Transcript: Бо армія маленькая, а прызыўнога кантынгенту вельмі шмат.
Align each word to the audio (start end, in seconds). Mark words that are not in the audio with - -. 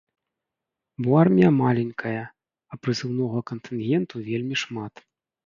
Бо 1.07 1.11
армія 1.23 1.51
маленькая, 1.57 2.23
а 2.73 2.81
прызыўнога 2.87 3.45
кантынгенту 3.53 4.25
вельмі 4.33 4.55
шмат. 4.65 4.93